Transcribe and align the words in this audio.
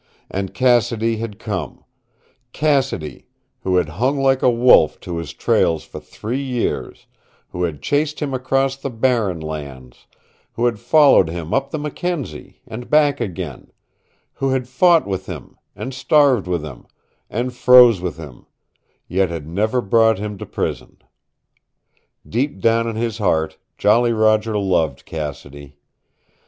And 0.31 0.51
Cassidy 0.55 1.17
had 1.17 1.37
come 1.37 1.83
Cassidy, 2.53 3.27
who 3.59 3.75
had 3.75 3.87
hung 4.01 4.17
like 4.19 4.41
a 4.41 4.49
wolf 4.49 4.99
to 5.01 5.17
his 5.17 5.31
trails 5.31 5.83
for 5.83 5.99
three 5.99 6.41
years, 6.41 7.05
who 7.49 7.61
had 7.65 7.83
chased 7.83 8.19
him 8.19 8.33
across 8.33 8.75
the 8.75 8.89
Barren 8.89 9.39
Lands, 9.39 10.07
who 10.53 10.65
had 10.65 10.79
followed 10.79 11.29
him 11.29 11.53
up 11.53 11.69
the 11.69 11.77
Mackenzie, 11.77 12.63
and 12.65 12.89
back 12.89 13.21
again 13.21 13.71
who 14.33 14.49
had 14.49 14.67
fought 14.67 15.05
with 15.05 15.27
him, 15.27 15.55
and 15.75 15.93
starved 15.93 16.47
with 16.47 16.63
him, 16.65 16.87
and 17.29 17.53
froze 17.53 18.01
with 18.01 18.17
him, 18.17 18.47
yet 19.07 19.29
had 19.29 19.47
never 19.47 19.81
brought 19.81 20.17
him 20.17 20.35
to 20.39 20.47
prison. 20.47 20.97
Deep 22.27 22.59
down 22.59 22.87
in 22.87 22.95
his 22.95 23.19
heart 23.19 23.59
Jolly 23.77 24.13
Roger 24.13 24.57
loved 24.57 25.05
Cassidy. 25.05 25.77